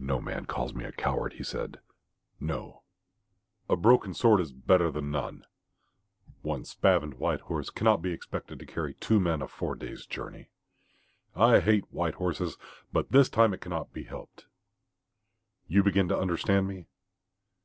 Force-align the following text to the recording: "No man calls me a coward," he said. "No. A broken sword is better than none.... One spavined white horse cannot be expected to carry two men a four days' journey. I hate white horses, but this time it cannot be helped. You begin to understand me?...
"No 0.00 0.20
man 0.20 0.46
calls 0.46 0.74
me 0.74 0.82
a 0.84 0.90
coward," 0.90 1.34
he 1.34 1.44
said. 1.44 1.78
"No. 2.40 2.82
A 3.70 3.76
broken 3.76 4.12
sword 4.12 4.40
is 4.40 4.50
better 4.50 4.90
than 4.90 5.12
none.... 5.12 5.44
One 6.42 6.64
spavined 6.64 7.20
white 7.20 7.42
horse 7.42 7.70
cannot 7.70 8.02
be 8.02 8.10
expected 8.10 8.58
to 8.58 8.66
carry 8.66 8.94
two 8.94 9.20
men 9.20 9.40
a 9.42 9.46
four 9.46 9.76
days' 9.76 10.06
journey. 10.06 10.48
I 11.36 11.60
hate 11.60 11.84
white 11.92 12.14
horses, 12.14 12.58
but 12.92 13.12
this 13.12 13.28
time 13.28 13.54
it 13.54 13.60
cannot 13.60 13.92
be 13.92 14.02
helped. 14.02 14.46
You 15.68 15.84
begin 15.84 16.08
to 16.08 16.18
understand 16.18 16.66
me?... 16.66 16.88